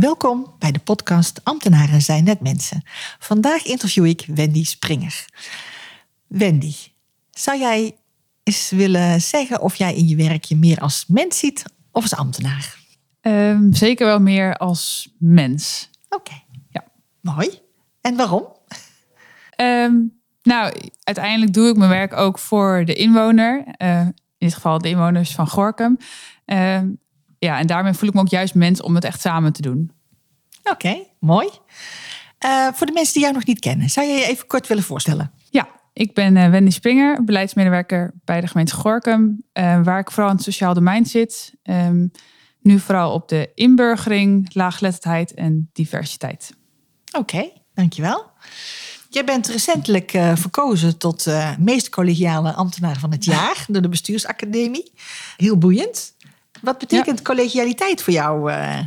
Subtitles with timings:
[0.00, 2.82] Welkom bij de podcast Ambtenaren zijn net mensen.
[3.18, 5.24] Vandaag interview ik Wendy Springer.
[6.26, 6.74] Wendy,
[7.30, 7.96] zou jij
[8.42, 12.14] eens willen zeggen of jij in je werk je meer als mens ziet of als
[12.14, 12.78] ambtenaar?
[13.20, 15.90] Ehm, zeker wel meer als mens.
[16.08, 16.42] Oké.
[16.68, 16.84] Ja.
[17.20, 17.60] Mooi.
[18.00, 18.44] En waarom?
[19.50, 19.94] Ehm,
[20.42, 23.64] nou, uiteindelijk doe ik mijn werk ook voor de inwoner.
[23.66, 25.98] Eh, in dit geval de inwoners van Gorkum.
[26.44, 26.88] Ehm,
[27.40, 29.90] ja, en daarmee voel ik me ook juist mens om het echt samen te doen.
[30.62, 31.48] Oké, mooi.
[32.38, 34.82] Eh, voor de mensen die jou nog niet kennen, zou je je even kort willen
[34.82, 35.32] voorstellen?
[35.50, 40.30] Ja, ik ben eh, Wendy Springer, beleidsmedewerker bij de gemeente Gorkum, eh, waar ik vooral
[40.30, 41.54] in het sociaal domein zit.
[41.62, 42.06] Ehm,
[42.60, 46.52] nu vooral op de inburgering, laaggeletterdheid en diversiteit.
[47.16, 48.30] Oké, dankjewel.
[49.08, 53.88] Jij bent recentelijk uh, verkozen tot uh, meest collegiale ambtenaar van het jaar door de
[53.88, 54.92] bestuursacademie.
[55.36, 56.14] Heel boeiend.
[56.62, 57.24] Wat betekent ja.
[57.24, 58.52] collegialiteit voor jou?
[58.52, 58.78] Uh?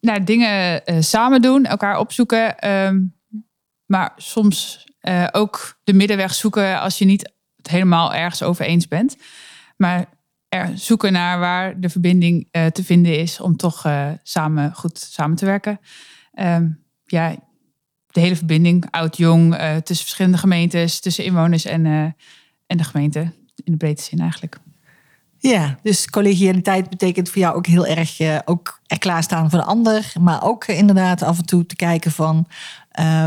[0.00, 3.00] Nou, dingen samen doen, elkaar opzoeken, ehm,
[3.86, 4.86] maar soms
[5.32, 9.16] ook de middenweg zoeken als je niet het helemaal ergens over eens bent.
[9.76, 10.06] Maar
[10.48, 13.86] er zoeken naar waar de verbinding te vinden is om toch
[14.22, 15.80] samen goed samen te werken.
[16.40, 17.36] Um, ja,
[18.06, 21.86] de hele verbinding, oud-jong, tussen verschillende gemeentes, tussen inwoners en,
[22.66, 23.32] en de gemeente.
[23.64, 24.58] In de breedte zin eigenlijk.
[25.38, 29.64] Ja, dus collegialiteit betekent voor jou ook heel erg uh, ook er klaarstaan voor de
[29.64, 30.12] ander.
[30.20, 32.46] Maar ook inderdaad af en toe te kijken van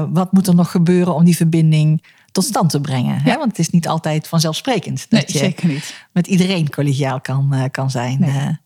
[0.10, 3.16] wat moet er nog gebeuren om die verbinding tot stand te brengen.
[3.16, 3.32] Ja.
[3.32, 3.38] Hè?
[3.38, 5.96] Want het is niet altijd vanzelfsprekend dat nee, je zeker niet.
[6.12, 8.20] met iedereen collegiaal kan, kan zijn.
[8.20, 8.58] Nee.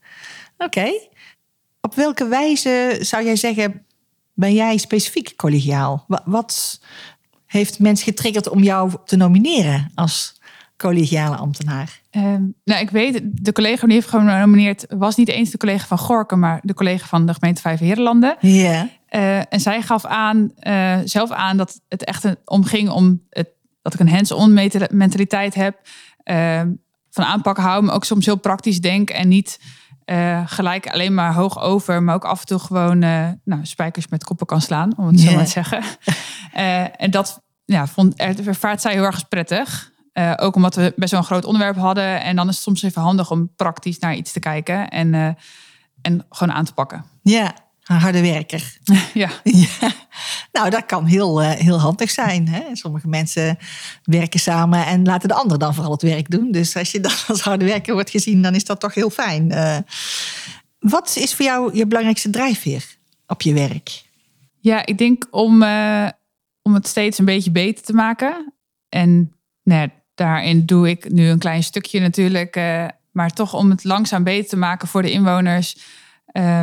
[0.58, 0.92] Oké.
[1.82, 3.86] Op welke wijze zou jij zeggen
[4.34, 6.06] ben jij specifiek collegiaal?
[6.26, 6.80] Wat
[7.46, 10.40] heeft mensen getriggerd om jou te nomineren als
[10.78, 12.02] collegiale ambtenaar?
[12.12, 15.98] Um, nou, ik weet, de collega die heeft genomineerd was niet eens de collega van
[15.98, 18.36] Gorken, maar de collega van de gemeente Vijf Herenlanden.
[18.40, 18.90] Ja.
[19.10, 23.50] Uh, en zij gaf aan, uh, zelf aan dat het echt om ging om het,
[23.82, 24.54] dat ik een hands-on
[24.90, 25.80] mentaliteit heb.
[26.24, 26.62] Uh,
[27.10, 29.60] van aanpakken houden, maar ook soms heel praktisch denk en niet
[30.06, 33.00] uh, gelijk alleen maar hoog over, maar ook af en toe gewoon
[33.44, 35.30] nou, spijkers met koppen kan slaan, om het yeah.
[35.30, 35.84] zo maar te zeggen.
[37.06, 39.94] en dat ja, vond, ervaart zij heel erg prettig.
[40.36, 42.22] Ook omdat we best wel een groot onderwerp hadden.
[42.22, 45.38] En dan is het soms even handig om praktisch naar iets te kijken en,
[46.02, 47.06] en gewoon aan te pakken.
[47.22, 47.54] Ja,
[47.86, 48.78] een harde werker.
[49.14, 49.30] ja.
[49.44, 49.92] ja.
[50.52, 52.48] Nou, dat kan heel, uh, heel handig zijn.
[52.48, 52.76] Hè?
[52.76, 53.58] Sommige mensen
[54.04, 56.52] werken samen en laten de ander dan vooral het werk doen.
[56.52, 59.48] Dus als je dan als harde werker wordt gezien, dan is dat toch heel fijn.
[60.80, 62.86] Wat is voor jou je belangrijkste drijfveer
[63.28, 64.04] op je werk?
[64.60, 65.64] Ja, ik denk om,
[66.62, 68.54] om het steeds een beetje beter te maken.
[68.90, 72.56] En nou, daarin doe ik nu een klein stukje natuurlijk.
[73.12, 75.78] maar toch om het langzaam beter te maken voor de inwoners.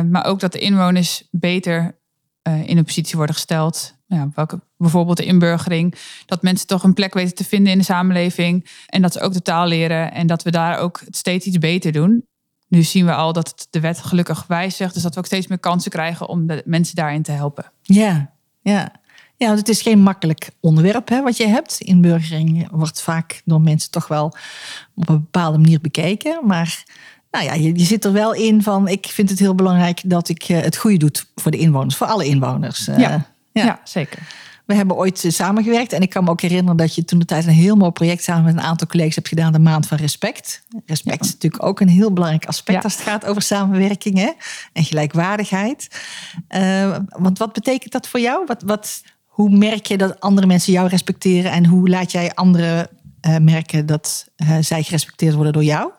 [0.09, 1.95] maar ook dat de inwoners beter
[2.47, 3.95] uh, in een positie worden gesteld.
[4.07, 5.95] Ja, welke, bijvoorbeeld de inburgering.
[6.25, 8.69] Dat mensen toch een plek weten te vinden in de samenleving.
[8.87, 10.11] En dat ze ook de taal leren.
[10.11, 12.27] En dat we daar ook steeds iets beter doen.
[12.67, 14.93] Nu zien we al dat de wet gelukkig wijzigt.
[14.93, 17.71] Dus dat we ook steeds meer kansen krijgen om de mensen daarin te helpen.
[17.81, 18.91] Ja, ja.
[19.43, 21.79] Ja, want het is geen makkelijk onderwerp hè, wat je hebt.
[21.79, 24.25] Inburgering wordt vaak door mensen toch wel
[24.95, 26.39] op een bepaalde manier bekeken.
[26.43, 26.83] Maar
[27.31, 30.29] nou ja, je, je, zit er wel in van, ik vind het heel belangrijk dat
[30.29, 32.87] ik uh, het goede doe voor de inwoners, voor alle inwoners.
[32.87, 33.09] Uh, ja,
[33.51, 33.65] ja.
[33.65, 34.19] ja, zeker.
[34.65, 37.45] We hebben ooit samengewerkt en ik kan me ook herinneren dat je toen de tijd
[37.45, 40.63] een heel mooi project samen met een aantal collega's hebt gedaan, de Maand van Respect.
[40.85, 41.25] Respect ja.
[41.25, 42.83] is natuurlijk ook een heel belangrijk aspect ja.
[42.83, 44.31] als het gaat over samenwerking hè?
[44.73, 45.87] en gelijkwaardigheid.
[46.49, 48.43] Uh, want wat betekent dat voor jou?
[48.45, 49.01] Wat, wat,
[49.33, 52.89] hoe merk je dat andere mensen jou respecteren en hoe laat jij anderen
[53.41, 54.27] merken dat
[54.59, 55.91] zij gerespecteerd worden door jou?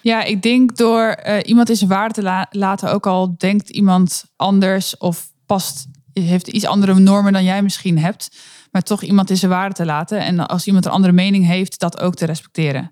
[0.00, 3.70] Ja, ik denk door uh, iemand in zijn waarde te la laten, ook al denkt
[3.70, 8.36] iemand anders of past, heeft iets andere normen dan jij misschien hebt,
[8.70, 10.20] maar toch iemand in zijn waarde te laten.
[10.20, 12.90] En als iemand een andere mening heeft, dat ook te respecteren.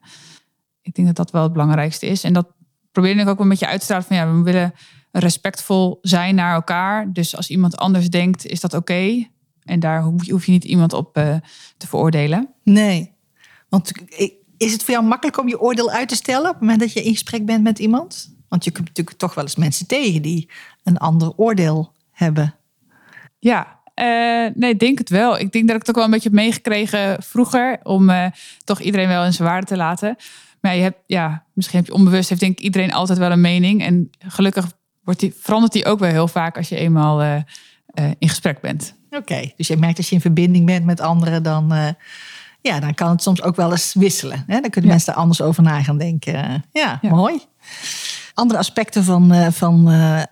[0.82, 2.24] Ik denk dat dat wel het belangrijkste is.
[2.24, 2.46] En dat
[2.92, 4.74] probeer ik ook een beetje uit te stralen van ja, we willen
[5.10, 7.12] respectvol zijn naar elkaar.
[7.12, 9.28] Dus als iemand anders denkt, is dat oké.
[9.64, 11.36] En daar hoef je, hoef je niet iemand op eh,
[11.76, 12.48] te veroordelen.
[12.64, 13.12] Nee.
[13.68, 13.92] Want
[14.56, 16.92] is het voor jou makkelijk om je oordeel uit te stellen op het moment dat
[16.92, 18.34] je in gesprek bent met iemand?
[18.48, 20.50] Want je komt natuurlijk toch wel eens mensen tegen die
[20.82, 22.54] een ander oordeel hebben.
[23.38, 25.38] Ja, uh, nee, ik denk het wel.
[25.38, 27.80] Ik denk dat ik het ook wel een beetje heb meegekregen vroeger.
[27.82, 28.26] Om uh,
[28.64, 30.16] toch iedereen wel in zijn waarde te laten.
[30.60, 33.40] Maar je hebt, ja, misschien heb je onbewust, heeft denk ik iedereen altijd wel een
[33.40, 33.82] mening.
[33.82, 34.72] En gelukkig
[35.02, 37.36] wordt die, verandert die ook wel heel vaak als je eenmaal uh,
[38.18, 38.98] in gesprek bent.
[39.10, 41.94] Oké, dus je merkt als je in verbinding bent met anderen, dan,
[42.60, 44.44] ja, dan kan het soms ook wel eens wisselen.
[44.46, 44.60] Hè?
[44.60, 46.64] Dan kunnen mensen er anders over na gaan denken.
[46.72, 47.10] Ja, ja.
[47.10, 47.40] mooi
[48.40, 50.22] andere aspecten van, uh, van uh,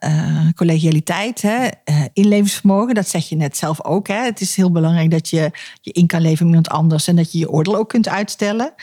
[0.55, 1.69] collegialiteit, hè?
[2.13, 4.09] inlevingsvermogen, dat zeg je net zelf ook.
[4.09, 4.25] Hè?
[4.25, 5.51] Het is heel belangrijk dat je
[5.81, 8.75] je in kan leven met iemand anders en dat je je oordeel ook kunt uitstellen.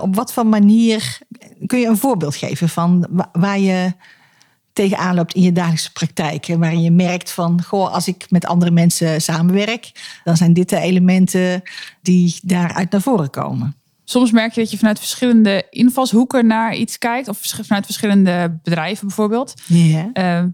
[0.00, 1.18] op wat voor manier
[1.66, 3.92] kun je een voorbeeld geven van waar je
[4.72, 6.46] tegenaan loopt in je dagelijkse praktijk?
[6.46, 9.92] Waarin je merkt van, goh, als ik met andere mensen samenwerk,
[10.24, 11.62] dan zijn dit de elementen
[12.02, 13.76] die daaruit naar voren komen
[14.12, 17.28] soms merk je dat je vanuit verschillende invalshoeken naar iets kijkt.
[17.28, 19.54] Of vanuit verschillende bedrijven bijvoorbeeld.
[19.66, 20.44] Yeah.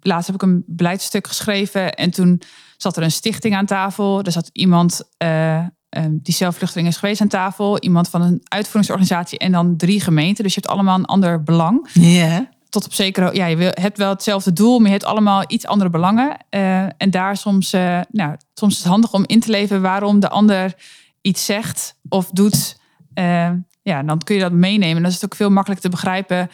[0.00, 1.94] laatst heb ik een beleidstuk geschreven.
[1.94, 2.42] En toen
[2.76, 4.22] zat er een stichting aan tafel.
[4.22, 5.64] Er zat iemand uh,
[6.10, 7.78] die zelf vluchteling is geweest aan tafel.
[7.78, 9.38] Iemand van een uitvoeringsorganisatie.
[9.38, 10.44] En dan drie gemeenten.
[10.44, 11.88] Dus je hebt allemaal een ander belang.
[11.92, 12.40] Yeah.
[12.68, 15.90] Tot op zekere, ja, je hebt wel hetzelfde doel, maar je hebt allemaal iets andere
[15.90, 16.36] belangen.
[16.50, 20.20] Uh, en daar soms, uh, nou, soms is het handig om in te leven waarom
[20.20, 20.74] de ander
[21.20, 22.80] iets zegt of doet
[23.14, 23.50] uh,
[23.82, 25.02] ja, dan kun je dat meenemen.
[25.02, 26.50] Dan is het ook veel makkelijker te begrijpen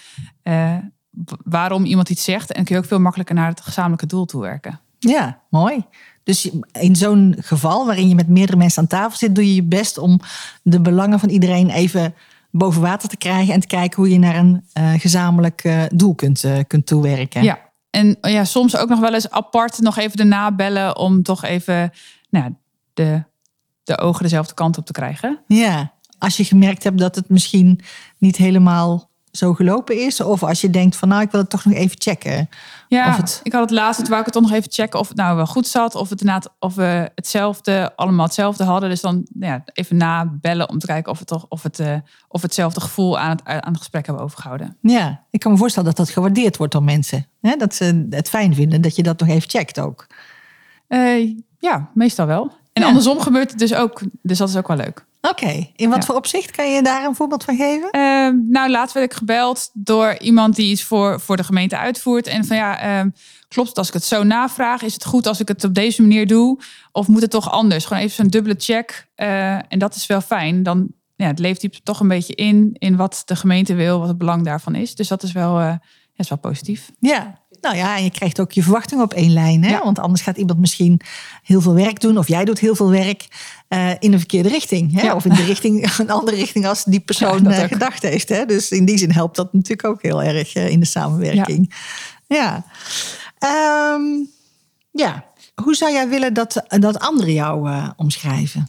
[1.44, 2.52] waarom iemand iets zegt.
[2.52, 4.81] En kun je ook veel makkelijker naar het gezamenlijke doel toe werken.
[4.99, 5.84] Ja, mooi.
[6.22, 9.62] Dus in zo'n geval waarin je met meerdere mensen aan tafel zit, doe je je
[9.62, 10.20] best om
[10.62, 12.14] de belangen van iedereen even
[12.56, 16.15] boven water te krijgen en te kijken hoe je naar een uh, gezamenlijk uh, doel
[16.15, 17.43] kunt, uh, kunt toewerken.
[17.43, 17.59] Ja,
[17.91, 21.93] en ja, soms ook nog wel eens apart nog even de nabellen om toch even
[22.31, 22.55] nou,
[22.95, 23.23] de,
[23.85, 25.41] de ogen dezelfde kant op te krijgen.
[25.47, 27.81] Ja, als je gemerkt hebt dat het misschien
[28.19, 30.21] niet helemaal zo gelopen is.
[30.21, 32.49] Of als je denkt van nou, ik wil het toch nog even checken.
[32.89, 33.41] Ja, of het...
[33.43, 35.37] ik had het laatst, het wou ik het toch nog even checken of het nou
[35.37, 35.95] wel goed zat.
[35.95, 38.89] Of, het inderdaad, of we hetzelfde, allemaal hetzelfde hadden.
[38.89, 41.97] Dus dan ja, even nabellen om te kijken of, het toch, of, het, uh,
[42.29, 44.77] of hetzelfde gevoel aan het, aan het gesprek hebben overgehouden.
[44.81, 47.27] Ja, ik kan me voorstellen dat dat gewaardeerd wordt door mensen.
[47.41, 47.57] Hè?
[47.57, 50.07] Dat ze het fijn vinden dat je dat nog even checkt ook.
[50.89, 52.53] Uh, ja, meestal wel.
[52.75, 54.00] En andersom gebeurt het dus ook.
[54.23, 55.05] Dus dat is ook wel leuk.
[55.21, 57.88] Oké, in wat voor opzicht kan je daar een voorbeeld van geven?
[57.93, 62.26] Uh, nou, laatst werd ik gebeld door iemand die iets voor, voor de gemeente uitvoert.
[62.26, 63.11] En van ja, uh,
[63.49, 64.82] klopt het als ik het zo navraag?
[64.82, 66.61] Is het goed als ik het op deze manier doe?
[66.93, 67.85] Of moet het toch anders?
[67.85, 69.09] Gewoon even zo'n dubbele check.
[69.17, 70.62] Uh, en dat is wel fijn.
[70.62, 74.09] Dan ja, het leeft hij toch een beetje in, in wat de gemeente wil, wat
[74.09, 74.94] het belang daarvan is.
[74.94, 75.75] Dus dat is wel, uh,
[76.17, 76.91] is wel positief.
[76.99, 79.64] Ja, nou ja, en je krijgt ook je verwachting op één lijn.
[79.64, 79.70] Hè?
[79.70, 79.84] Ja.
[79.84, 81.00] Want anders gaat iemand misschien
[81.43, 82.19] heel veel werk doen.
[82.19, 83.28] Of jij doet heel veel werk
[83.69, 84.93] uh, in de verkeerde richting.
[84.93, 85.02] Hè?
[85.06, 85.14] Ja.
[85.14, 88.28] Of in de richting, een andere richting als die persoon ja, uh, gedacht heeft.
[88.28, 88.44] Hè?
[88.44, 91.75] Dus in die zin helpt dat natuurlijk ook heel erg uh, in de samenwerking.
[92.26, 92.64] Ja.
[93.38, 93.94] Ja.
[93.94, 94.28] Um,
[94.90, 95.25] ja.
[95.62, 98.69] Hoe zou jij willen dat, dat anderen jou omschrijven?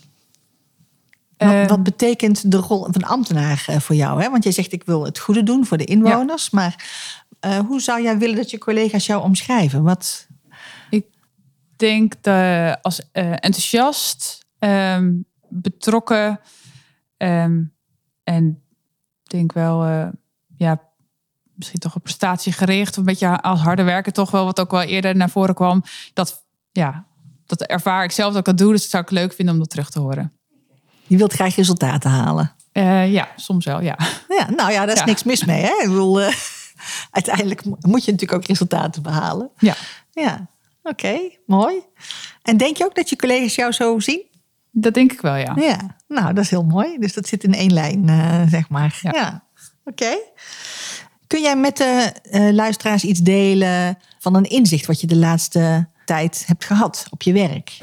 [1.37, 4.21] Wat, wat, betekent de rol van ambtenaar voor jou?
[4.21, 4.29] Hè?
[4.29, 6.49] Want jij zegt ik wil het goede doen voor de inwoners.
[6.49, 6.85] Maar
[7.41, 9.83] uh, hoe zou jij willen dat je collega's jou omschrijven?
[9.83, 10.27] Wat...
[10.89, 11.05] Ik
[11.75, 16.39] denk dat als uh, enthousiast, um, betrokken
[17.17, 17.73] um,
[18.23, 18.63] en
[19.23, 20.07] denk wel, uh,
[20.57, 20.81] ja,
[21.53, 25.15] misschien toch een prestatiegericht, een beetje als harde werken toch wel, wat ook wel eerder
[25.15, 25.83] naar voren kwam.
[26.13, 27.05] Dat, ja,
[27.45, 29.59] dat ervaar ik zelf dat ik dat doe, dus dat zou ik leuk vinden om
[29.59, 30.33] dat terug te horen.
[31.07, 32.53] Je wilt graag resultaten halen?
[33.11, 33.97] ja, soms wel, ja.
[34.37, 35.05] ja nou ja, daar is ja.
[35.05, 35.61] niks mis mee.
[35.61, 35.81] Hè?
[35.81, 36.21] Ik bedoel,
[37.11, 39.49] uiteindelijk moet je natuurlijk ook resultaten behalen.
[39.57, 39.75] Ja.
[40.11, 40.47] Ja,
[40.83, 41.75] oké, mooi.
[42.41, 44.21] En denk je ook dat je collega's jou zo zien?
[44.71, 45.53] Dat denk ik wel, ja.
[45.55, 46.97] Ja, nou, dat is heel mooi.
[46.99, 48.99] Dus dat zit in één lijn, uh, zeg maar.
[49.01, 49.43] Ja, ja.
[49.83, 50.17] oké.
[51.27, 55.87] Kun jij met de uh, luisteraars iets delen van een inzicht wat je de laatste
[56.05, 57.77] tijd hebt gehad op je werk?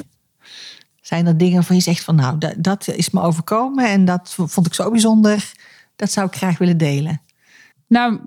[1.00, 4.34] Zijn er dingen waarvan je zegt van nou, dat, dat is me overkomen en dat
[4.36, 5.52] vond ik zo bijzonder.
[5.96, 7.20] Dat zou ik graag willen delen.
[7.86, 8.20] Nou,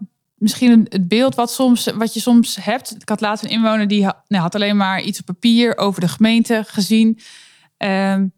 [0.46, 2.96] misschien het beeld wat, soms, wat je soms hebt.
[3.02, 6.02] Ik had laatst een inwoner die had, nou, had alleen maar iets op papier over
[6.02, 7.20] de gemeente gezien.
[7.78, 8.34] Um,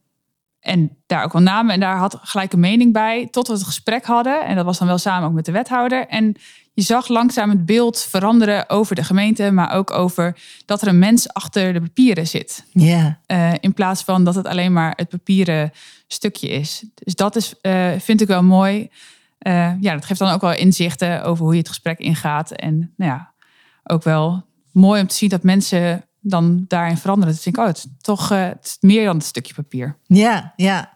[0.60, 1.74] en daar ook wel namen.
[1.74, 3.28] En daar had gelijk een mening bij.
[3.32, 4.46] Tot we het gesprek hadden.
[4.46, 6.08] En dat was dan wel samen ook met de wethouder.
[6.08, 6.36] En
[6.74, 9.52] je zag langzaam het beeld veranderen over de gemeente.
[9.52, 12.66] Maar ook over dat er een mens achter de papieren zit.
[12.72, 13.18] Ja.
[13.28, 13.52] Yeah.
[13.52, 15.72] Uh, in plaats van dat het alleen maar het papieren
[16.08, 16.84] stukje is.
[16.94, 18.90] Dus dat is, uh, vind ik wel mooi.
[19.48, 22.52] Uh, ja, dat geeft dan ook wel inzichten over hoe je het gesprek ingaat.
[22.52, 23.34] En nou ja,
[23.84, 27.34] ook wel mooi om te zien dat mensen dan daarin veranderen.
[27.36, 29.98] Dus ik denk, oh, het is toch uh, het is meer dan een stukje papier.
[30.04, 30.96] Ja, ja.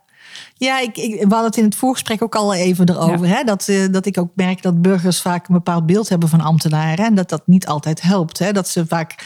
[0.54, 3.28] Ja, ik, ik, we hadden het in het voorgesprek ook al even erover.
[3.28, 3.44] Hè?
[3.44, 7.06] Dat, uh, dat ik ook merk dat burgers vaak een bepaald beeld hebben van ambtenaren.
[7.06, 8.40] En dat dat niet altijd helpt.
[8.40, 8.52] Hè?
[8.52, 9.26] Dat ze vaak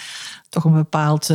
[0.49, 1.29] toch een bepaald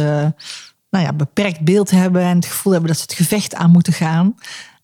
[0.91, 2.23] nou ja, beperkt beeld hebben.
[2.23, 4.35] En het gevoel hebben dat ze het gevecht aan moeten gaan.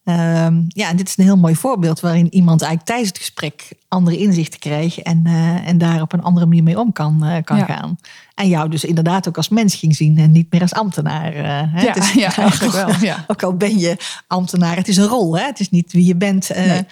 [0.09, 3.69] Um, ja, en dit is een heel mooi voorbeeld waarin iemand eigenlijk tijdens het gesprek
[3.89, 7.37] andere inzichten kreeg en, uh, en daar op een andere manier mee om kan, uh,
[7.45, 7.65] kan ja.
[7.65, 7.99] gaan.
[8.35, 11.37] En jou dus inderdaad ook als mens ging zien en niet meer als ambtenaar.
[11.37, 11.43] Uh,
[11.75, 11.83] hè?
[11.83, 12.91] Ja, is, ja, eigenlijk wel.
[13.01, 13.25] Ja.
[13.27, 13.97] Ook al ben je
[14.27, 15.39] ambtenaar, het is een rol.
[15.39, 15.45] Hè?
[15.45, 16.49] Het is niet wie je bent.
[16.55, 16.87] Nee.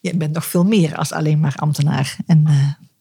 [0.00, 2.16] Je bent nog veel meer als alleen maar ambtenaar.
[2.26, 2.46] En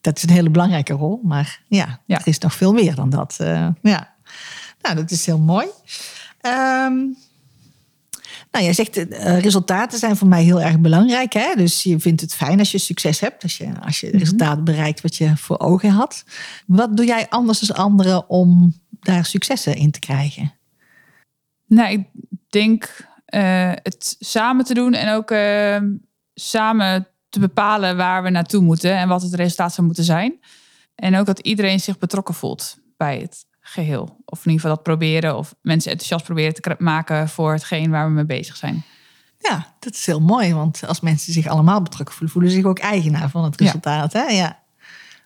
[0.01, 1.19] dat is een hele belangrijke rol.
[1.24, 2.19] Maar ja, ja.
[2.19, 3.36] er is nog veel meer dan dat.
[3.81, 4.13] ja.
[4.81, 5.67] Nou, dat is heel mooi.
[6.41, 7.17] Um,
[8.55, 11.33] nou, jij zegt uh, resultaten zijn voor mij heel erg belangrijk.
[11.33, 11.53] Hè?
[11.55, 15.01] Dus je vindt het fijn als je succes hebt, als je, als je resultaten bereikt
[15.01, 16.24] wat je voor ogen had.
[16.67, 20.53] Wat doe jij anders dan anderen om daar successen in te krijgen?
[21.67, 22.07] Nou, ik
[22.50, 25.77] denk uh, het samen te doen en ook uh,
[26.33, 30.39] samen te bepalen waar we naartoe moeten en wat het resultaat zou moeten zijn.
[30.95, 34.17] En ook dat iedereen zich betrokken voelt bij het geheel.
[34.25, 38.07] Of in ieder geval dat proberen of mensen enthousiast proberen te maken voor hetgeen waar
[38.07, 38.84] we mee bezig zijn.
[39.39, 42.65] Ja, dat is heel mooi, want als mensen zich allemaal betrokken voelen, voelen ze zich
[42.65, 44.13] ook eigenaar van het resultaat.
[44.13, 44.25] Ja.
[44.25, 44.34] Hè?
[44.34, 44.60] ja.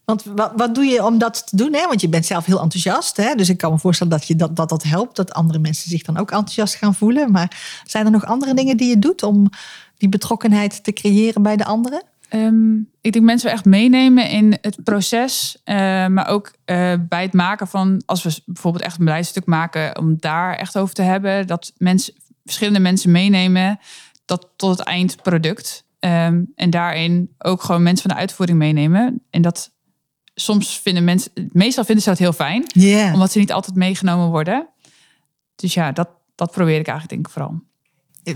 [0.05, 1.73] Want wat, wat doe je om dat te doen?
[1.73, 1.87] Hè?
[1.87, 3.17] Want je bent zelf heel enthousiast.
[3.17, 3.35] Hè?
[3.35, 6.01] Dus ik kan me voorstellen dat, je dat, dat dat helpt, dat andere mensen zich
[6.01, 7.31] dan ook enthousiast gaan voelen.
[7.31, 9.49] Maar zijn er nog andere dingen die je doet om
[9.97, 12.03] die betrokkenheid te creëren bij de anderen?
[12.33, 15.75] Um, ik denk mensen echt meenemen in het proces, uh,
[16.07, 20.15] maar ook uh, bij het maken van, als we bijvoorbeeld echt een beleidstuk maken, om
[20.19, 22.13] daar echt over te hebben, dat mensen,
[22.45, 23.79] verschillende mensen meenemen
[24.25, 25.87] dat tot het eindproduct.
[25.99, 29.23] Um, en daarin ook gewoon mensen van de uitvoering meenemen.
[29.29, 29.71] En dat
[30.35, 33.13] soms vinden mensen, meestal vinden ze dat heel fijn, yeah.
[33.13, 34.67] omdat ze niet altijd meegenomen worden.
[35.55, 37.61] Dus ja, dat, dat probeer ik eigenlijk denk ik vooral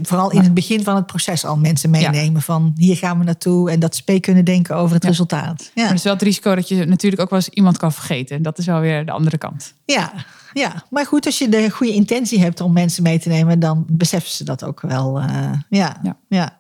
[0.01, 3.71] vooral in het begin van het proces al mensen meenemen van hier gaan we naartoe
[3.71, 5.09] en dat ze kunnen denken over het ja.
[5.09, 5.62] resultaat.
[5.62, 5.81] Ja.
[5.81, 8.41] Maar het is wel het risico dat je natuurlijk ook wel eens iemand kan vergeten.
[8.41, 9.73] Dat is wel weer de andere kant.
[9.85, 10.13] Ja,
[10.53, 10.83] ja.
[10.89, 14.31] maar goed, als je de goede intentie hebt om mensen mee te nemen, dan beseffen
[14.31, 15.19] ze dat ook wel.
[15.21, 16.00] Uh, ja.
[16.03, 16.17] ja.
[16.27, 16.57] Ja.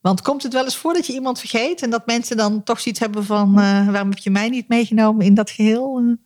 [0.00, 2.80] Want komt het wel eens voor dat je iemand vergeet en dat mensen dan toch
[2.80, 6.16] zoiets hebben van uh, waarom heb je mij niet meegenomen in dat geheel?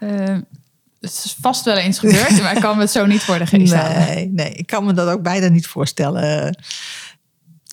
[0.00, 0.36] Uh,
[1.06, 3.46] het is vast wel eens gebeurd, maar ik kan me het zo niet voor de
[3.46, 6.58] geest nee, Nee, ik kan me dat ook bijna niet voorstellen.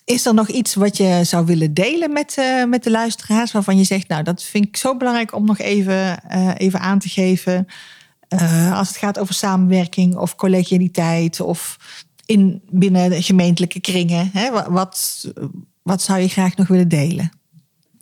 [0.06, 3.78] Is er nog iets wat je zou willen delen met, uh, met de luisteraars, waarvan
[3.78, 7.10] je zegt, nou, dat vind ik zo belangrijk om nog even, uh, even aan te
[7.10, 7.68] geven.
[8.30, 11.78] Uh, als het gaat over samenwerking of collegialiteit of
[12.26, 14.30] in, binnen de gemeentelijke kringen.
[14.34, 14.52] Hè?
[14.70, 15.28] Wat,
[15.82, 17.32] wat zou je graag nog willen delen?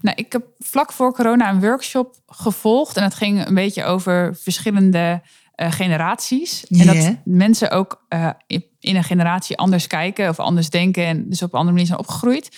[0.02, 2.98] Nou, ik heb vlak voor corona een workshop gevolgd.
[2.98, 5.22] En dat ging een beetje over verschillende
[5.56, 6.68] uh, generaties.
[6.68, 11.06] En dat mensen ook uh, in, een generatie anders kijken of anders denken.
[11.06, 12.58] En dus op een andere manier zijn opgegroeid.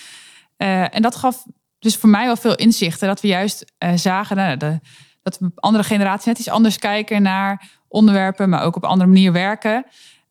[0.58, 1.46] Uh, en dat gaf
[1.80, 3.08] dus voor mij wel veel inzichten.
[3.08, 4.80] Dat we juist zagen nou, de,
[5.22, 8.50] dat we andere generaties net iets anders kijken naar onderwerpen.
[8.50, 9.86] Maar ook op een andere manier werken.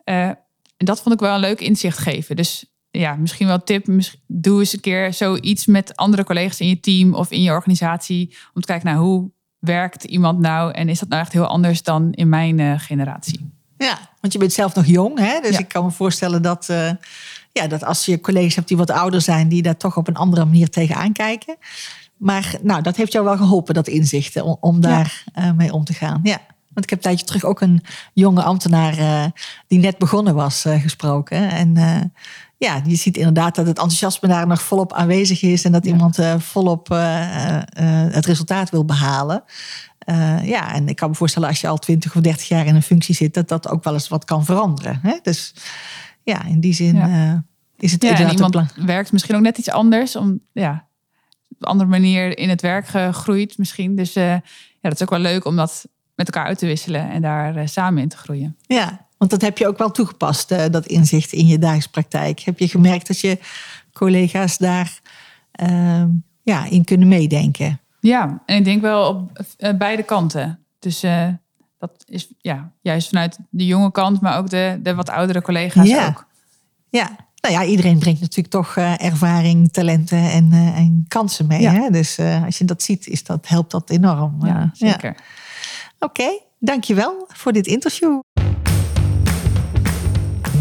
[0.05, 0.37] en
[0.77, 2.37] dat vond ik wel een leuk inzicht geven.
[2.37, 3.87] Dus ja, misschien wel tip.
[4.27, 8.37] Doe eens een keer zoiets met andere collega's in je team of in je organisatie.
[8.55, 11.83] Om te kijken naar hoe werkt iemand nou en is dat nou echt heel anders
[11.83, 13.51] dan in mijn uh, generatie.
[13.79, 15.41] Ja, want je bent zelf nog jong, hè?
[15.41, 15.59] dus ja.
[15.59, 16.91] ik kan me voorstellen dat, uh,
[17.53, 20.17] ja, dat als je collega's hebt die wat ouder zijn, die daar toch op een
[20.17, 21.57] andere manier tegenaan kijken.
[22.17, 25.45] Maar nou, dat heeft jou wel geholpen, dat inzicht, om, om daar ja.
[25.45, 26.21] uh, mee om te gaan.
[26.23, 26.41] Ja.
[26.69, 27.83] Want ik heb een tijdje terug ook een
[28.13, 29.25] jonge ambtenaar uh,
[29.67, 31.51] die net begonnen was uh, gesproken.
[31.51, 32.01] En uh,
[32.63, 35.65] ja, je ziet inderdaad dat het enthousiasme daar nog volop aanwezig is.
[35.65, 35.91] En dat ja.
[35.91, 36.89] iemand volop
[38.13, 39.45] het resultaat wil behalen.
[40.43, 42.83] ja, en ik kan me voorstellen als je al 20 of 30 jaar in een
[42.83, 44.99] functie zit, dat dat ook wel eens wat kan veranderen.
[45.03, 45.19] Hè?
[45.23, 45.55] Dus
[46.23, 47.45] ja, in die zin ja.
[47.79, 50.17] is het ja, en iemand werkt misschien ook net iets anders.
[50.17, 50.89] Om, ja,
[51.49, 53.97] op een andere manier in het werk gegroeid misschien.
[53.97, 54.43] Dus ja,
[54.81, 58.03] dat is ook wel leuk om dat met elkaar uit te wisselen en daar samen
[58.03, 58.57] in te groeien.
[58.67, 62.41] Ja, want dat heb je ook wel toegepast, uh, dat inzicht in je dagelijkse praktijk.
[62.41, 63.39] Heb je gemerkt dat je
[63.93, 65.01] collega's daar
[65.63, 66.05] uh,
[66.43, 67.81] ja, in kunnen meedenken?
[68.01, 70.59] Ja, en ik denk wel op uh, beide kanten.
[70.79, 71.01] Dus
[71.79, 75.89] dat is ja, juist vanuit de jonge kant, maar ook de, de wat oudere collega's
[75.89, 76.07] ja.
[76.07, 76.27] ook.
[76.91, 81.61] Ja, nou ja, iedereen brengt natuurlijk toch ervaring, talenten en, en kansen mee.
[81.61, 81.73] Ja.
[81.73, 81.91] Hè?
[81.91, 84.47] Dus als je dat ziet, is dat, helpt dat enorm.
[84.47, 85.15] Ja, zeker.
[85.17, 85.25] Ja.
[85.99, 88.21] Oké, okay, dankjewel voor dit interview.